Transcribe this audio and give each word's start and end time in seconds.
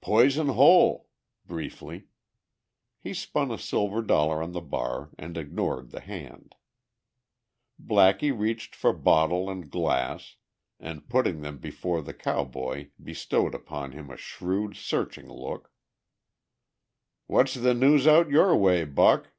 "Poison 0.00 0.48
Hole," 0.48 1.06
briefly. 1.46 2.08
He 2.98 3.14
spun 3.14 3.52
a 3.52 3.56
silver 3.56 4.02
dollar 4.02 4.42
on 4.42 4.50
the 4.50 4.60
bar 4.60 5.10
and 5.16 5.36
ignored 5.38 5.90
the 5.90 6.00
hand. 6.00 6.56
Blackie 7.80 8.36
reached 8.36 8.74
for 8.74 8.92
bottle 8.92 9.48
and 9.48 9.70
glass, 9.70 10.34
and 10.80 11.08
putting 11.08 11.42
them 11.42 11.58
before 11.58 12.02
the 12.02 12.12
cowboy 12.12 12.88
bestowed 13.00 13.54
upon 13.54 13.92
him 13.92 14.10
a 14.10 14.16
shrewd, 14.16 14.74
searching 14.74 15.28
look. 15.28 15.72
"What's 17.28 17.54
the 17.54 17.72
news 17.72 18.08
out 18.08 18.28
your 18.28 18.56
way, 18.56 18.84
Buck?" 18.84 19.30